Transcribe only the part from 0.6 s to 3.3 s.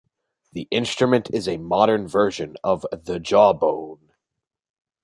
instrument is a modern version of the